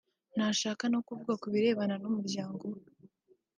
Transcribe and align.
ntashaka 0.35 0.83
no 0.93 0.99
kuvuga 1.07 1.33
ku 1.41 1.47
birebana 1.53 1.95
n’umuryango 2.01 2.63
we 2.73 2.79